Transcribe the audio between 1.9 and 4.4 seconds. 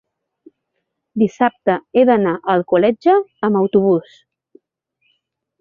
he d'anar a Alcoletge amb autobús.